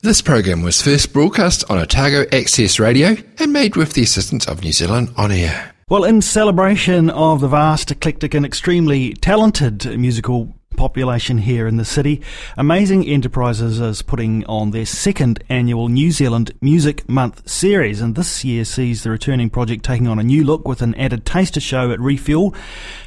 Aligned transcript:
This 0.00 0.22
program 0.22 0.62
was 0.62 0.80
first 0.80 1.12
broadcast 1.12 1.68
on 1.68 1.76
Otago 1.76 2.24
Access 2.30 2.78
Radio 2.78 3.16
and 3.40 3.52
made 3.52 3.74
with 3.74 3.94
the 3.94 4.02
assistance 4.02 4.46
of 4.46 4.62
New 4.62 4.70
Zealand 4.70 5.12
On 5.16 5.32
Air. 5.32 5.74
Well, 5.88 6.04
in 6.04 6.22
celebration 6.22 7.10
of 7.10 7.40
the 7.40 7.48
vast, 7.48 7.90
eclectic, 7.90 8.32
and 8.32 8.46
extremely 8.46 9.14
talented 9.14 9.98
musical 9.98 10.54
population 10.76 11.38
here 11.38 11.66
in 11.66 11.76
the 11.76 11.84
city, 11.84 12.20
Amazing 12.56 13.06
Enterprises 13.06 13.80
is 13.80 14.02
putting 14.02 14.44
on 14.46 14.70
their 14.70 14.86
second 14.86 15.42
annual 15.48 15.88
New 15.88 16.10
Zealand 16.10 16.52
Music 16.60 17.08
Month 17.08 17.48
series, 17.48 18.00
and 18.00 18.14
this 18.14 18.44
year 18.44 18.64
sees 18.64 19.02
the 19.02 19.10
returning 19.10 19.50
project 19.50 19.84
taking 19.84 20.06
on 20.06 20.18
a 20.18 20.22
new 20.22 20.44
look 20.44 20.66
with 20.66 20.82
an 20.82 20.94
added 20.94 21.24
taster 21.24 21.60
show 21.60 21.90
at 21.90 22.00
Refuel. 22.00 22.54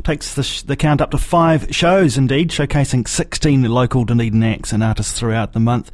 Takes 0.04 0.34
the, 0.34 0.44
sh- 0.44 0.63
the 0.63 0.76
count 0.76 1.02
up 1.02 1.12
to 1.12 1.18
five 1.18 1.68
shows, 1.73 2.18
indeed, 2.18 2.50
showcasing 2.50 3.08
16 3.08 3.64
local 3.64 4.05
Dunedin 4.05 4.43
acts 4.43 4.73
and 4.73 4.84
artists 4.84 5.18
throughout 5.18 5.54
the 5.54 5.59
month. 5.59 5.91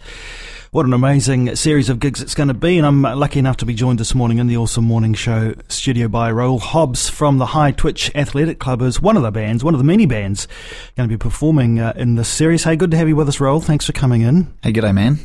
What 0.72 0.86
an 0.86 0.92
amazing 0.94 1.56
series 1.56 1.88
of 1.88 2.00
gigs 2.00 2.22
it's 2.22 2.36
going 2.36 2.50
to 2.50 2.54
be, 2.54 2.78
and 2.78 2.86
I'm 2.86 3.02
lucky 3.02 3.40
enough 3.40 3.58
to 3.58 3.66
be 3.66 3.74
joined 3.74 4.00
this 4.00 4.14
morning 4.14 4.38
in 4.38 4.48
the 4.48 4.58
Awesome 4.58 4.84
Morning 4.84 5.14
Show 5.14 5.56
studio 5.70 6.10
by 6.10 6.30
Raoul 6.30 6.60
Hobbs 6.60 7.10
from 7.10 7.38
the 7.38 7.46
High 7.48 7.72
Twitch 7.72 8.12
Athletic 8.14 8.60
Club 8.60 8.82
as 8.82 9.02
one 9.02 9.16
of 9.16 9.24
the 9.24 9.32
bands, 9.32 9.64
one 9.64 9.74
of 9.74 9.80
the 9.80 9.86
many 9.86 10.06
bands 10.06 10.46
going 10.98 11.08
to 11.08 11.14
be 11.14 11.18
performing 11.18 11.67
uh, 11.80 11.94
in 11.96 12.16
this 12.16 12.30
series. 12.30 12.64
Hey, 12.64 12.76
good 12.76 12.92
to 12.92 12.98
have 12.98 13.08
you 13.08 13.16
with 13.16 13.28
us, 13.30 13.40
Raoul. 13.40 13.62
Thanks 13.62 13.86
for 13.86 13.92
coming 13.92 14.22
in. 14.22 14.52
Hey, 14.64 14.72
g'day, 14.74 14.94
man. 14.94 15.20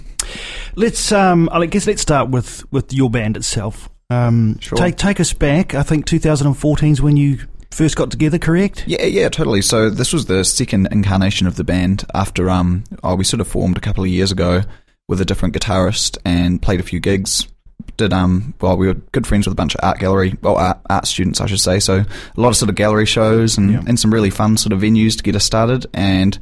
Let's, 0.74 1.12
um, 1.12 1.48
I 1.52 1.64
guess, 1.66 1.86
let's 1.86 2.02
start 2.02 2.30
with 2.30 2.64
with 2.72 2.92
your 2.92 3.10
band 3.10 3.36
itself. 3.36 3.88
Um, 4.10 4.58
Sure. 4.60 4.76
Take 4.76 4.96
take 4.96 5.20
us 5.20 5.32
back. 5.32 5.74
I 5.74 5.82
think 5.82 6.06
2014 6.06 6.92
is 6.92 7.02
when 7.02 7.16
you 7.16 7.38
first 7.70 7.96
got 7.96 8.10
together, 8.10 8.38
correct? 8.38 8.84
Yeah, 8.86 9.04
yeah, 9.04 9.28
totally. 9.28 9.62
So 9.62 9.88
this 9.90 10.12
was 10.12 10.26
the 10.26 10.44
second 10.44 10.88
incarnation 10.92 11.46
of 11.46 11.56
the 11.56 11.64
band 11.64 12.04
after 12.14 12.50
um, 12.50 12.84
oh, 13.02 13.14
we 13.14 13.24
sort 13.24 13.40
of 13.40 13.48
formed 13.48 13.76
a 13.76 13.80
couple 13.80 14.04
of 14.04 14.10
years 14.10 14.30
ago 14.30 14.62
with 15.08 15.20
a 15.20 15.24
different 15.24 15.54
guitarist 15.54 16.18
and 16.24 16.60
played 16.60 16.80
a 16.80 16.82
few 16.82 17.00
gigs. 17.00 17.46
Did 17.96 18.12
um, 18.12 18.54
well, 18.60 18.76
we 18.76 18.86
were 18.86 18.94
good 19.12 19.26
friends 19.26 19.46
with 19.46 19.52
a 19.52 19.56
bunch 19.56 19.74
of 19.74 19.80
art 19.82 19.98
gallery, 19.98 20.36
well, 20.42 20.56
art, 20.56 20.78
art 20.88 21.06
students, 21.06 21.40
I 21.40 21.46
should 21.46 21.60
say. 21.60 21.78
So 21.78 21.98
a 22.36 22.40
lot 22.40 22.48
of 22.48 22.56
sort 22.56 22.68
of 22.70 22.74
gallery 22.76 23.06
shows 23.06 23.58
and, 23.58 23.70
Yeah. 23.70 23.82
and 23.86 23.98
some 23.98 24.12
really 24.12 24.30
fun 24.30 24.56
sort 24.56 24.72
of 24.72 24.80
venues 24.80 25.16
to 25.16 25.22
get 25.22 25.36
us 25.36 25.44
started. 25.44 25.86
And 25.94 26.38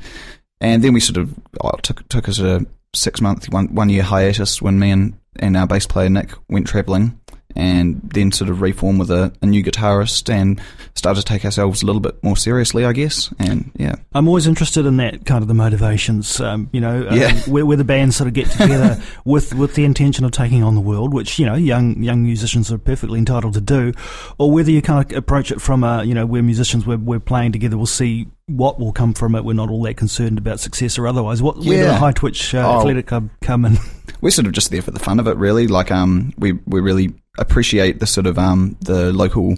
and 0.60 0.84
then 0.84 0.92
we 0.92 1.00
sort 1.00 1.16
of 1.16 1.34
oh, 1.62 1.72
took 1.82 2.06
took 2.08 2.28
us 2.28 2.38
a 2.38 2.64
six 2.94 3.20
month, 3.20 3.48
one 3.50 3.74
one 3.74 3.88
year 3.88 4.02
hiatus 4.02 4.62
when 4.62 4.78
me 4.78 4.90
and 4.90 5.14
and 5.36 5.56
our 5.56 5.66
bass 5.66 5.86
player 5.86 6.08
Nick 6.08 6.30
went 6.48 6.66
travelling. 6.66 7.18
And 7.56 8.00
then 8.14 8.32
sort 8.32 8.50
of 8.50 8.60
reform 8.60 8.98
with 8.98 9.10
a, 9.10 9.32
a 9.42 9.46
new 9.46 9.62
guitarist 9.62 10.28
and 10.32 10.60
start 10.94 11.16
to 11.16 11.22
take 11.22 11.44
ourselves 11.44 11.82
a 11.82 11.86
little 11.86 12.00
bit 12.00 12.22
more 12.22 12.36
seriously, 12.36 12.84
I 12.84 12.92
guess. 12.92 13.32
And 13.38 13.70
yeah, 13.76 13.96
I'm 14.12 14.28
always 14.28 14.46
interested 14.46 14.86
in 14.86 14.96
that 14.98 15.26
kind 15.26 15.42
of 15.42 15.48
the 15.48 15.54
motivations, 15.54 16.40
um, 16.40 16.68
you 16.72 16.80
know, 16.80 17.06
uh, 17.08 17.14
Yeah. 17.14 17.34
where, 17.42 17.64
where 17.66 17.76
the 17.76 17.84
bands 17.84 18.16
sort 18.16 18.28
of 18.28 18.34
get 18.34 18.50
together 18.50 19.00
with, 19.24 19.54
with 19.54 19.74
the 19.74 19.84
intention 19.84 20.24
of 20.24 20.32
taking 20.32 20.62
on 20.62 20.74
the 20.74 20.80
world, 20.80 21.12
which, 21.14 21.38
you 21.38 21.46
know, 21.46 21.54
young 21.54 22.02
young 22.02 22.22
musicians 22.24 22.70
are 22.72 22.78
perfectly 22.78 23.18
entitled 23.18 23.54
to 23.54 23.60
do, 23.60 23.92
or 24.38 24.50
whether 24.52 24.70
you 24.70 24.82
kind 24.82 25.10
of 25.10 25.16
approach 25.16 25.50
it 25.50 25.60
from 25.60 25.84
a, 25.84 26.04
you 26.04 26.14
know, 26.14 26.26
we're 26.26 26.42
musicians, 26.42 26.86
we're, 26.86 26.98
we're 26.98 27.20
playing 27.20 27.52
together, 27.52 27.76
we'll 27.76 27.86
see 27.86 28.28
what 28.56 28.78
will 28.80 28.92
come 28.92 29.14
from 29.14 29.34
it, 29.34 29.44
we're 29.44 29.52
not 29.52 29.70
all 29.70 29.82
that 29.84 29.96
concerned 29.96 30.38
about 30.38 30.60
success 30.60 30.98
or 30.98 31.06
otherwise. 31.06 31.42
What, 31.42 31.56
where 31.58 31.82
do 31.82 31.88
the 31.88 31.94
High 31.96 32.12
Twitch 32.12 32.54
uh, 32.54 32.58
Oh. 32.66 32.78
Athletic 32.80 33.06
Club 33.06 33.30
come 33.40 33.64
in? 33.64 33.78
we're 34.20 34.30
sort 34.30 34.46
of 34.46 34.52
just 34.52 34.70
there 34.70 34.82
for 34.82 34.90
the 34.90 34.98
fun 34.98 35.20
of 35.20 35.26
it, 35.26 35.36
really. 35.36 35.66
Like, 35.66 35.90
um, 35.90 36.32
we 36.38 36.52
we 36.66 36.80
really 36.80 37.14
appreciate 37.38 38.00
the 38.00 38.06
sort 38.06 38.26
of 38.26 38.38
um 38.38 38.76
the 38.80 39.12
local 39.12 39.56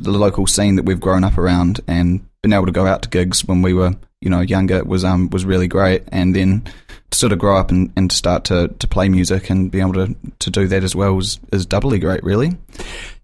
the 0.00 0.10
local 0.10 0.46
scene 0.46 0.76
that 0.76 0.84
we've 0.84 1.00
grown 1.00 1.24
up 1.24 1.38
around, 1.38 1.80
and 1.86 2.26
been 2.42 2.52
able 2.52 2.66
to 2.66 2.72
go 2.72 2.86
out 2.86 3.02
to 3.02 3.08
gigs 3.08 3.44
when 3.44 3.62
we 3.62 3.72
were 3.74 3.94
you 4.20 4.30
know 4.30 4.40
younger 4.40 4.82
was 4.84 5.04
um 5.04 5.28
was 5.30 5.44
really 5.44 5.68
great, 5.68 6.02
and 6.08 6.34
then 6.34 6.62
to 7.10 7.18
sort 7.18 7.32
of 7.32 7.38
grow 7.38 7.58
up 7.58 7.70
and, 7.70 7.92
and 7.96 8.10
to 8.10 8.16
start 8.16 8.44
to, 8.44 8.68
to 8.78 8.88
play 8.88 9.08
music 9.08 9.50
and 9.50 9.70
be 9.70 9.80
able 9.80 9.92
to, 9.92 10.16
to 10.38 10.50
do 10.50 10.66
that 10.66 10.82
as 10.82 10.96
well 10.96 11.18
is, 11.18 11.38
is 11.52 11.66
doubly 11.66 11.98
great, 11.98 12.24
really. 12.24 12.56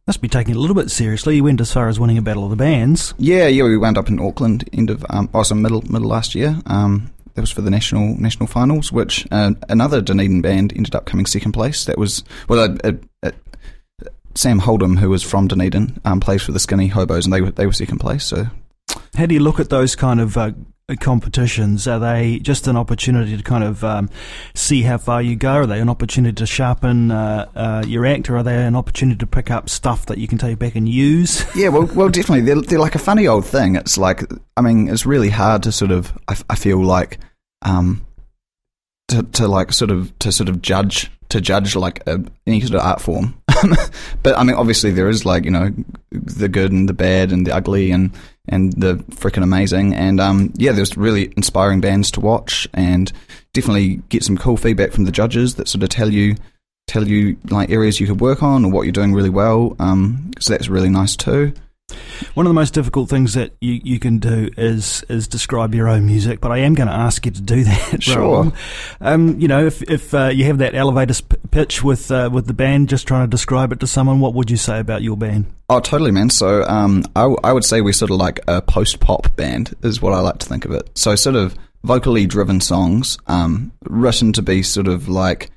Must 0.08 0.22
be 0.22 0.28
taking 0.28 0.54
it 0.54 0.56
a 0.56 0.60
little 0.60 0.74
bit 0.74 0.90
seriously. 0.90 1.36
You 1.36 1.44
went 1.44 1.60
as 1.60 1.70
far 1.70 1.86
as 1.90 2.00
winning 2.00 2.16
a 2.16 2.22
Battle 2.22 2.44
of 2.44 2.48
the 2.48 2.56
Bands. 2.56 3.12
Yeah, 3.18 3.46
yeah, 3.46 3.64
we 3.64 3.76
wound 3.76 3.98
up 3.98 4.08
in 4.08 4.18
Auckland 4.18 4.66
end 4.72 4.88
of 4.88 5.04
um, 5.10 5.28
oh, 5.34 5.42
so 5.42 5.54
middle 5.54 5.82
middle 5.82 6.08
last 6.08 6.34
year. 6.34 6.56
Um, 6.64 7.12
that 7.34 7.42
was 7.42 7.50
for 7.50 7.60
the 7.60 7.68
national 7.68 8.18
national 8.18 8.46
finals, 8.46 8.90
which 8.90 9.28
uh, 9.30 9.52
another 9.68 10.00
Dunedin 10.00 10.40
band 10.40 10.72
ended 10.74 10.94
up 10.94 11.04
coming 11.04 11.26
second 11.26 11.52
place. 11.52 11.84
That 11.84 11.98
was 11.98 12.24
well, 12.48 12.74
uh, 12.82 12.88
uh, 12.88 12.92
uh, 13.22 13.32
Sam 14.34 14.60
Holdham, 14.60 14.96
who 14.96 15.10
was 15.10 15.22
from 15.22 15.46
Dunedin, 15.46 16.00
um, 16.06 16.20
plays 16.20 16.42
for 16.42 16.52
the 16.52 16.58
Skinny 16.58 16.86
Hobos, 16.86 17.26
and 17.26 17.32
they 17.34 17.42
were 17.42 17.50
they 17.50 17.66
were 17.66 17.74
second 17.74 17.98
place. 17.98 18.24
So 18.24 18.46
How 19.14 19.26
do 19.26 19.34
you 19.34 19.40
look 19.40 19.60
at 19.60 19.68
those 19.68 19.94
kind 19.94 20.20
of 20.20 20.38
uh, 20.38 20.52
competitions? 20.96 21.86
Are 21.86 21.98
they 21.98 22.38
just 22.38 22.66
an 22.66 22.76
opportunity 22.76 23.36
to 23.36 23.42
kind 23.42 23.62
of 23.62 23.84
um, 23.84 24.08
see 24.54 24.82
how 24.82 24.98
far 24.98 25.20
you 25.20 25.36
go? 25.36 25.52
Are 25.52 25.66
they 25.66 25.80
an 25.80 25.88
opportunity 25.88 26.34
to 26.36 26.46
sharpen 26.46 27.10
uh, 27.10 27.48
uh, 27.54 27.84
your 27.86 28.06
act, 28.06 28.30
or 28.30 28.38
are 28.38 28.42
they 28.42 28.64
an 28.64 28.74
opportunity 28.74 29.18
to 29.18 29.26
pick 29.26 29.50
up 29.50 29.68
stuff 29.68 30.06
that 30.06 30.18
you 30.18 30.26
can 30.26 30.38
take 30.38 30.58
back 30.58 30.74
and 30.74 30.88
use? 30.88 31.44
yeah, 31.56 31.68
well, 31.68 31.84
well, 31.94 32.08
definitely 32.08 32.42
they're 32.42 32.62
they're 32.62 32.78
like 32.78 32.94
a 32.94 33.00
funny 33.00 33.26
old 33.26 33.44
thing. 33.44 33.76
It's 33.76 33.98
like 33.98 34.22
I 34.56 34.62
mean, 34.62 34.88
it's 34.88 35.04
really 35.04 35.30
hard 35.30 35.62
to 35.64 35.72
sort 35.72 35.90
of 35.90 36.16
I, 36.26 36.36
I 36.50 36.54
feel 36.54 36.82
like 36.82 37.18
um 37.62 38.06
to 39.08 39.22
to 39.22 39.48
like 39.48 39.72
sort 39.72 39.90
of 39.90 40.18
to 40.20 40.32
sort 40.32 40.48
of 40.48 40.62
judge 40.62 41.10
to 41.28 41.40
judge 41.40 41.76
like 41.76 42.06
a, 42.06 42.22
any 42.46 42.60
sort 42.60 42.74
of 42.74 42.86
art 42.86 43.00
form. 43.00 43.40
but 44.22 44.38
I 44.38 44.44
mean, 44.44 44.56
obviously 44.56 44.90
there 44.90 45.08
is 45.08 45.26
like 45.26 45.44
you 45.44 45.50
know 45.50 45.70
the 46.10 46.48
good 46.48 46.72
and 46.72 46.88
the 46.88 46.94
bad 46.94 47.32
and 47.32 47.46
the 47.46 47.54
ugly 47.54 47.90
and 47.90 48.12
and 48.48 48.72
the 48.74 48.96
freaking 49.10 49.42
amazing 49.42 49.94
and 49.94 50.20
um 50.20 50.52
yeah, 50.56 50.72
there's 50.72 50.96
really 50.96 51.32
inspiring 51.36 51.80
bands 51.80 52.10
to 52.12 52.20
watch 52.20 52.68
and 52.74 53.12
definitely 53.52 53.96
get 54.08 54.24
some 54.24 54.36
cool 54.36 54.56
feedback 54.56 54.92
from 54.92 55.04
the 55.04 55.12
judges 55.12 55.56
that 55.56 55.68
sort 55.68 55.82
of 55.82 55.88
tell 55.88 56.12
you 56.12 56.34
tell 56.86 57.06
you 57.06 57.36
like 57.50 57.70
areas 57.70 58.00
you 58.00 58.06
could 58.06 58.20
work 58.20 58.42
on 58.42 58.64
or 58.64 58.72
what 58.72 58.82
you're 58.82 58.92
doing 58.92 59.12
really 59.12 59.30
well. 59.30 59.76
Um, 59.78 60.30
so 60.40 60.54
that's 60.54 60.68
really 60.68 60.88
nice 60.88 61.14
too. 61.14 61.52
One 62.34 62.46
of 62.46 62.50
the 62.50 62.54
most 62.54 62.74
difficult 62.74 63.08
things 63.08 63.34
that 63.34 63.52
you, 63.60 63.80
you 63.82 63.98
can 63.98 64.18
do 64.18 64.50
is 64.56 65.04
is 65.08 65.26
describe 65.26 65.74
your 65.74 65.88
own 65.88 66.06
music, 66.06 66.40
but 66.40 66.52
I 66.52 66.58
am 66.58 66.74
going 66.74 66.88
to 66.88 66.94
ask 66.94 67.24
you 67.24 67.32
to 67.32 67.40
do 67.40 67.64
that. 67.64 68.02
Sure. 68.02 68.52
Um, 69.00 69.40
you 69.40 69.48
know, 69.48 69.64
if 69.66 69.82
if 69.82 70.14
uh, 70.14 70.28
you 70.28 70.44
have 70.44 70.58
that 70.58 70.74
elevator 70.74 71.14
pitch 71.50 71.82
with 71.82 72.10
uh, 72.10 72.30
with 72.32 72.46
the 72.46 72.52
band, 72.54 72.88
just 72.88 73.06
trying 73.08 73.24
to 73.24 73.30
describe 73.30 73.72
it 73.72 73.80
to 73.80 73.86
someone, 73.86 74.20
what 74.20 74.34
would 74.34 74.50
you 74.50 74.56
say 74.56 74.78
about 74.78 75.02
your 75.02 75.16
band? 75.16 75.46
Oh, 75.70 75.80
totally, 75.80 76.10
man. 76.10 76.30
So, 76.30 76.62
um, 76.64 77.04
I, 77.14 77.22
w- 77.22 77.38
I 77.44 77.52
would 77.52 77.64
say 77.64 77.82
we're 77.82 77.92
sort 77.92 78.10
of 78.10 78.16
like 78.16 78.40
a 78.48 78.62
post 78.62 79.00
pop 79.00 79.34
band, 79.36 79.74
is 79.82 80.00
what 80.00 80.14
I 80.14 80.20
like 80.20 80.38
to 80.38 80.46
think 80.46 80.64
of 80.64 80.70
it. 80.72 80.90
So, 80.94 81.14
sort 81.14 81.36
of 81.36 81.54
vocally 81.84 82.26
driven 82.26 82.60
songs, 82.60 83.18
um, 83.26 83.72
written 83.84 84.32
to 84.34 84.42
be 84.42 84.62
sort 84.62 84.88
of 84.88 85.08
like 85.08 85.50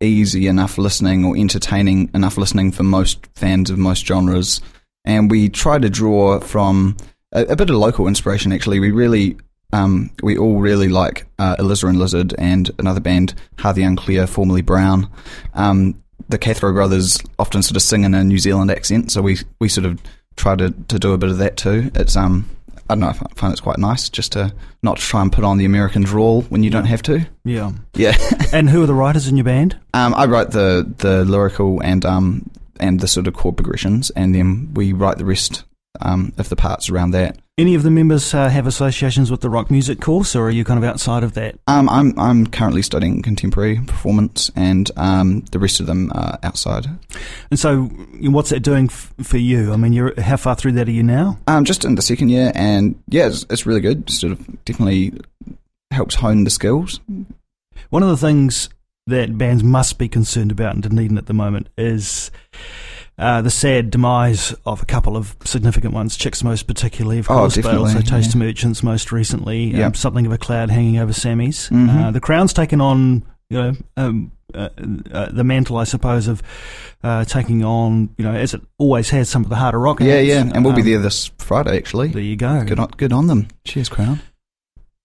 easy 0.00 0.46
enough 0.46 0.78
listening 0.78 1.24
or 1.24 1.36
entertaining 1.36 2.10
enough 2.14 2.38
listening 2.38 2.72
for 2.72 2.84
most 2.84 3.26
fans 3.34 3.70
of 3.70 3.78
most 3.78 4.06
genres. 4.06 4.60
And 5.08 5.28
we 5.30 5.48
try 5.48 5.78
to 5.78 5.90
draw 5.90 6.38
from 6.38 6.96
a, 7.32 7.42
a 7.46 7.56
bit 7.56 7.70
of 7.70 7.76
local 7.76 8.06
inspiration, 8.06 8.52
actually. 8.52 8.78
We 8.78 8.92
really. 8.92 9.36
Um, 9.70 10.10
we 10.22 10.38
all 10.38 10.60
really 10.60 10.88
like 10.88 11.26
uh, 11.38 11.56
Eliza 11.58 11.88
and 11.88 11.98
Lizard 11.98 12.34
and 12.38 12.70
another 12.78 13.00
band, 13.00 13.34
Harvey 13.58 13.82
Unclear, 13.82 14.26
formerly 14.26 14.62
Brown. 14.62 15.10
Um, 15.52 16.02
the 16.30 16.38
Cathro 16.38 16.72
brothers 16.72 17.18
often 17.38 17.62
sort 17.62 17.76
of 17.76 17.82
sing 17.82 18.04
in 18.04 18.14
a 18.14 18.24
New 18.24 18.38
Zealand 18.38 18.70
accent, 18.70 19.10
so 19.12 19.20
we 19.20 19.38
we 19.60 19.68
sort 19.68 19.84
of 19.84 20.00
try 20.36 20.56
to, 20.56 20.70
to 20.70 20.98
do 20.98 21.12
a 21.12 21.18
bit 21.18 21.28
of 21.28 21.36
that 21.38 21.58
too. 21.58 21.90
It's 21.94 22.16
um 22.16 22.48
I 22.88 22.94
don't 22.94 23.00
know, 23.00 23.08
I 23.08 23.12
find 23.12 23.52
it's 23.52 23.60
quite 23.60 23.76
nice 23.78 24.08
just 24.08 24.32
to 24.32 24.54
not 24.82 24.96
try 24.96 25.20
and 25.20 25.30
put 25.30 25.44
on 25.44 25.58
the 25.58 25.66
American 25.66 26.02
drawl 26.02 26.42
when 26.42 26.62
you 26.62 26.70
don't 26.70 26.86
have 26.86 27.02
to. 27.02 27.26
Yeah. 27.44 27.72
Yeah. 27.94 28.16
and 28.54 28.70
who 28.70 28.82
are 28.82 28.86
the 28.86 28.94
writers 28.94 29.28
in 29.28 29.36
your 29.36 29.44
band? 29.44 29.78
um, 29.92 30.14
I 30.14 30.24
write 30.24 30.52
the 30.52 30.90
the 30.96 31.26
lyrical 31.26 31.80
and 31.82 32.06
um 32.06 32.50
and 32.80 33.00
the 33.00 33.08
sort 33.08 33.26
of 33.26 33.34
chord 33.34 33.56
progressions, 33.56 34.10
and 34.10 34.34
then 34.34 34.72
we 34.74 34.92
write 34.92 35.18
the 35.18 35.24
rest 35.24 35.64
um 36.00 36.32
of 36.38 36.48
the 36.48 36.56
parts 36.56 36.90
around 36.90 37.12
that. 37.12 37.38
Any 37.56 37.74
of 37.74 37.82
the 37.82 37.90
members 37.90 38.32
uh, 38.34 38.48
have 38.48 38.68
associations 38.68 39.32
with 39.32 39.40
the 39.40 39.50
rock 39.50 39.68
music 39.68 40.00
course, 40.00 40.36
or 40.36 40.46
are 40.46 40.50
you 40.50 40.64
kind 40.64 40.78
of 40.78 40.88
outside 40.88 41.24
of 41.24 41.34
that? 41.34 41.58
Um, 41.66 41.88
I'm 41.88 42.16
I'm 42.16 42.46
currently 42.46 42.82
studying 42.82 43.20
contemporary 43.20 43.80
performance, 43.84 44.48
and 44.54 44.88
um, 44.96 45.40
the 45.50 45.58
rest 45.58 45.80
of 45.80 45.86
them 45.86 46.12
are 46.14 46.38
outside. 46.44 46.86
And 47.50 47.58
so, 47.58 47.86
what's 48.20 48.50
that 48.50 48.60
doing 48.60 48.84
f- 48.84 49.12
for 49.24 49.38
you? 49.38 49.72
I 49.72 49.76
mean, 49.76 49.92
you're 49.92 50.20
how 50.20 50.36
far 50.36 50.54
through 50.54 50.72
that 50.72 50.86
are 50.86 50.92
you 50.92 51.02
now? 51.02 51.36
Um, 51.48 51.64
just 51.64 51.84
in 51.84 51.96
the 51.96 52.02
second 52.02 52.28
year, 52.28 52.52
and 52.54 52.94
yeah, 53.08 53.26
it's, 53.26 53.44
it's 53.50 53.66
really 53.66 53.80
good. 53.80 54.08
Sort 54.08 54.34
of 54.34 54.64
definitely 54.64 55.14
helps 55.90 56.14
hone 56.14 56.44
the 56.44 56.50
skills. 56.50 57.00
One 57.90 58.04
of 58.04 58.08
the 58.08 58.16
things 58.16 58.68
that 59.08 59.36
bands 59.36 59.62
must 59.64 59.98
be 59.98 60.08
concerned 60.08 60.50
about 60.52 60.74
in 60.74 60.80
Dunedin 60.82 61.18
at 61.18 61.26
the 61.26 61.34
moment 61.34 61.68
is 61.76 62.30
uh, 63.18 63.42
the 63.42 63.50
sad 63.50 63.90
demise 63.90 64.54
of 64.64 64.82
a 64.82 64.86
couple 64.86 65.16
of 65.16 65.34
significant 65.44 65.92
ones, 65.92 66.16
Chicks 66.16 66.44
most 66.44 66.66
particularly, 66.68 67.18
of 67.18 67.28
Oh, 67.30 67.34
course, 67.34 67.56
but 67.56 67.74
also 67.76 68.00
Taste 68.00 68.34
yeah. 68.34 68.38
Merchants 68.38 68.82
most 68.82 69.10
recently. 69.10 69.82
Um, 69.82 69.94
something 69.94 70.24
of 70.26 70.32
a 70.32 70.38
cloud 70.38 70.70
hanging 70.70 70.98
over 70.98 71.12
Sammy's. 71.12 71.68
Mhm. 71.70 72.04
Uh, 72.04 72.10
the 72.12 72.20
Crown's 72.20 72.52
taken 72.52 72.80
on, 72.80 73.24
you 73.50 73.58
know, 73.60 73.72
um, 73.96 74.30
uh, 74.54 74.68
uh, 75.12 75.28
the 75.32 75.42
mantle, 75.44 75.76
I 75.78 75.84
suppose, 75.84 76.28
of 76.28 76.42
uh, 77.02 77.24
taking 77.24 77.64
on, 77.64 78.10
you 78.18 78.24
know, 78.24 78.32
as 78.34 78.54
it 78.54 78.62
always 78.78 79.10
has, 79.10 79.28
some 79.28 79.42
of 79.42 79.50
the 79.50 79.56
harder 79.56 79.78
rock. 79.80 80.00
Yeah, 80.00 80.20
yeah, 80.20 80.40
and 80.54 80.64
we'll 80.64 80.74
be 80.74 80.82
Um, 80.82 80.86
there 80.88 80.98
this 81.00 81.30
Friday 81.38 81.76
actually. 81.76 82.08
There 82.08 82.22
you 82.22 82.36
go. 82.36 82.64
Good 82.64 82.78
on, 82.78 82.88
good 82.96 83.12
on 83.12 83.26
them. 83.26 83.48
Cheers, 83.64 83.88
Crown. 83.88 84.20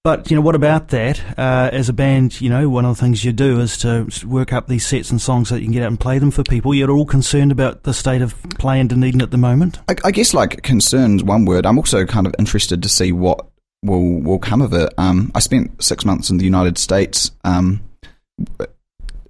But 0.04 0.30
you 0.30 0.36
know, 0.36 0.42
what 0.42 0.56
about 0.56 0.90
that? 0.90 1.22
Uh, 1.40 1.70
as 1.72 1.88
a 1.88 1.94
band, 1.94 2.42
you 2.42 2.50
know, 2.50 2.68
one 2.68 2.84
of 2.84 2.98
the 2.98 3.02
things 3.02 3.24
you 3.24 3.32
do 3.32 3.62
is 3.62 3.78
to 3.80 4.06
work 4.28 4.52
up 4.52 4.68
these 4.68 4.86
sets 4.86 5.12
and 5.12 5.22
songs 5.22 5.48
so 5.48 5.56
that 5.56 5.62
you 5.62 5.68
can 5.68 5.74
get 5.74 5.84
out 5.84 5.88
and 5.88 6.00
play 6.00 6.20
them 6.20 6.30
for 6.30 6.44
people. 6.44 6.74
You're 6.74 6.92
all 6.92 7.06
concerned 7.06 7.54
about 7.54 7.84
the 7.84 7.94
state 7.94 8.22
of 8.22 8.36
play 8.60 8.82
in 8.82 8.90
Dunedin 8.90 9.22
at 9.22 9.32
the 9.32 9.38
moment. 9.38 9.80
I, 9.88 9.96
I 10.04 10.12
guess 10.12 10.34
like 10.34 10.62
concerns 10.62 11.24
one 11.24 11.46
word. 11.46 11.66
I'm 11.66 11.78
also 11.78 12.06
kind 12.06 12.28
of 12.28 12.36
interested 12.38 12.84
to 12.84 12.90
see 12.90 13.14
what 13.14 13.48
will 13.82 14.20
will 14.20 14.40
come 14.40 14.62
of 14.62 14.74
it. 14.74 14.94
Um, 14.98 15.32
I 15.36 15.40
spent 15.40 15.82
six 15.82 16.04
months 16.04 16.30
in 16.30 16.38
the 16.38 16.44
United 16.44 16.78
States, 16.78 17.32
um, 17.46 17.82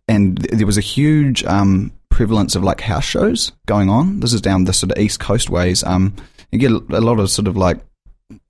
and 0.07 0.39
there 0.39 0.65
was 0.65 0.79
a 0.79 0.81
huge 0.81 1.43
um, 1.43 1.91
prevalence 2.09 2.55
of 2.55 2.63
like 2.63 2.81
house 2.81 3.05
shows 3.05 3.51
going 3.67 3.91
on. 3.91 4.21
This 4.21 4.33
is 4.33 4.41
down 4.41 4.63
the 4.63 4.73
sort 4.73 4.91
of 4.91 4.97
east 4.97 5.19
coast 5.19 5.51
ways. 5.51 5.83
Um, 5.83 6.15
you 6.51 6.57
get 6.57 6.71
a 6.71 7.01
lot 7.01 7.19
of 7.19 7.29
sort 7.29 7.47
of 7.47 7.55
like 7.55 7.79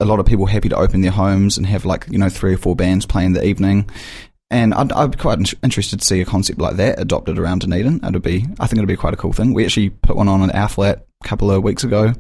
a 0.04 0.06
lot 0.06 0.20
of 0.20 0.26
people 0.26 0.46
happy 0.46 0.70
to 0.70 0.76
open 0.76 1.02
their 1.02 1.12
homes 1.12 1.58
and 1.58 1.66
have 1.66 1.86
like 1.86 2.06
you 2.10 2.18
know 2.20 2.30
three 2.30 2.54
or 2.54 2.58
four 2.58 2.76
bands 2.76 3.06
playing 3.06 3.28
in 3.28 3.34
the 3.34 3.46
evening. 3.46 3.90
And 4.52 4.74
I'd, 4.76 4.92
I'd 4.92 5.12
be 5.12 5.18
quite 5.18 5.40
in- 5.40 5.60
interested 5.64 6.00
to 6.00 6.06
see 6.06 6.22
a 6.22 6.26
concept 6.26 6.60
like 6.60 6.76
that 6.76 7.00
adopted 7.00 7.40
around 7.40 7.62
Dunedin. 7.62 8.02
It'd 8.08 8.22
be, 8.22 8.46
I 8.60 8.68
think 8.68 8.78
it'd 8.78 8.88
be 8.88 8.96
quite 8.96 9.16
a 9.16 9.18
cool 9.18 9.34
thing. 9.34 9.52
We 9.54 9.66
actually 9.66 9.90
put 9.90 10.16
one 10.16 10.28
on 10.28 10.48
at 10.48 10.54
our 10.56 10.70
flat 10.70 11.08
a 11.24 11.28
couple 11.28 11.50
of 11.50 11.64
weeks 11.64 11.84
ago 11.84 12.14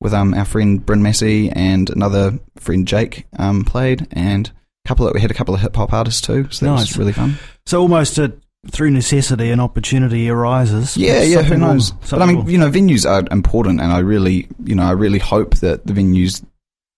with 0.00 0.12
um 0.12 0.34
our 0.34 0.44
friend 0.44 0.84
Bryn 0.84 1.02
Massey 1.02 1.48
and 1.50 1.88
another 1.88 2.38
friend 2.56 2.86
Jake 2.86 3.26
um 3.38 3.64
played, 3.64 4.06
and 4.10 4.50
a 4.84 4.88
couple 4.88 5.06
of, 5.06 5.14
we 5.14 5.20
had 5.22 5.30
a 5.30 5.34
couple 5.34 5.54
of 5.54 5.60
hip 5.60 5.74
hop 5.76 5.92
artists 5.92 6.20
too, 6.20 6.48
so 6.50 6.66
that 6.66 6.72
Nice. 6.72 6.80
was 6.88 6.98
really 6.98 7.12
fun. 7.12 7.36
So 7.66 7.80
almost 7.80 8.18
a, 8.18 8.32
through 8.70 8.90
necessity, 8.90 9.50
an 9.50 9.60
opportunity 9.60 10.28
arises. 10.28 10.96
Yeah, 10.96 11.22
yeah, 11.22 11.42
who 11.42 11.56
knows? 11.56 11.92
But 12.10 12.20
I 12.20 12.26
mean, 12.26 12.46
you 12.46 12.58
know, 12.58 12.70
venues 12.70 13.08
are 13.08 13.24
important, 13.32 13.80
and 13.80 13.90
I 13.92 14.00
really, 14.00 14.48
you 14.64 14.74
know, 14.74 14.82
I 14.82 14.90
really 14.92 15.18
hope 15.18 15.56
that 15.56 15.86
the 15.86 15.92
venues 15.94 16.44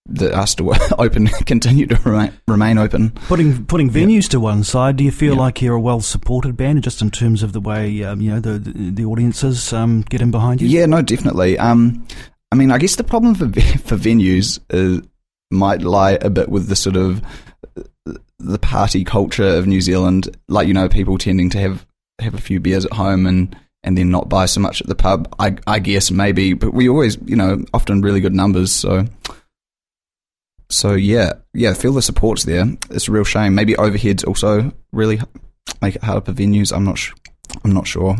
that 0.07 0.35
are 0.35 0.47
still 0.47 0.73
open 0.99 1.27
continue 1.47 1.87
to 1.87 1.95
remain, 2.09 2.33
remain 2.49 2.79
open. 2.79 3.11
Putting 3.29 3.65
putting 3.67 3.91
venues 3.91 4.29
to 4.31 4.41
one 4.41 4.65
side, 4.65 4.97
do 4.97 5.05
you 5.05 5.11
feel 5.13 5.35
Yeah. 5.35 5.41
like 5.41 5.63
you're 5.63 5.77
a 5.77 5.81
well 5.81 6.01
supported 6.01 6.57
band, 6.57 6.83
just 6.83 7.01
in 7.03 7.11
terms 7.11 7.43
of 7.43 7.53
the 7.53 7.61
way 7.61 8.03
um, 8.05 8.21
you 8.21 8.31
know 8.31 8.41
the 8.41 8.59
the, 8.59 9.05
audiences 9.05 9.73
um, 9.73 10.03
get 10.03 10.21
in 10.21 10.31
behind 10.31 10.61
you? 10.61 10.69
Yeah, 10.69 10.87
no, 10.87 11.03
definitely. 11.03 11.59
Um, 11.59 12.07
I 12.51 12.55
mean, 12.57 12.71
I 12.71 12.79
guess 12.79 12.97
the 12.97 13.05
problem 13.05 13.35
for 13.35 13.47
for 13.81 13.97
venues 13.97 14.59
is, 14.71 15.03
might 15.51 15.83
lie 15.83 16.19
a 16.21 16.31
bit 16.31 16.49
with 16.49 16.69
the 16.69 16.77
sort 16.77 16.97
of 16.97 17.23
uh, 18.07 18.13
the 18.39 18.59
party 18.59 19.05
culture 19.05 19.47
of 19.57 19.67
New 19.67 19.81
Zealand. 19.81 20.37
Like 20.49 20.67
you 20.67 20.75
know, 20.75 20.89
people 20.89 21.17
tending 21.19 21.51
to 21.51 21.59
have 21.59 21.87
have 22.21 22.35
a 22.35 22.41
few 22.41 22.59
beers 22.61 22.85
at 22.85 22.93
home 22.93 23.27
and 23.27 23.57
and 23.85 23.97
then 23.99 24.11
not 24.11 24.29
buy 24.29 24.47
so 24.47 24.61
much 24.61 24.81
at 24.81 24.89
the 24.89 24.95
pub. 24.95 25.33
I 25.39 25.57
I 25.67 25.79
guess 25.79 26.11
maybe, 26.11 26.55
but 26.55 26.75
we 26.75 26.89
always 26.89 27.17
you 27.25 27.37
know 27.37 27.65
often 27.73 28.01
really 28.03 28.21
good 28.21 28.35
numbers. 28.35 28.73
So 28.73 29.07
so 30.73 30.95
yeah, 30.95 31.35
yeah, 31.55 31.75
feel 31.75 31.93
the 31.93 32.03
support's 32.03 32.45
there. 32.45 32.67
It's 32.91 33.09
a 33.09 33.13
real 33.13 33.25
shame. 33.25 33.55
Maybe 33.55 33.75
overheads 33.75 34.27
also 34.27 34.73
really 34.93 35.21
make 35.81 35.97
it 35.97 36.03
harder 36.03 36.25
for 36.25 36.33
venues. 36.33 36.75
I'm 36.75 36.85
not 36.85 36.99
sh- 36.99 37.13
I'm 37.65 37.73
not 37.73 37.87
sure. 37.87 38.17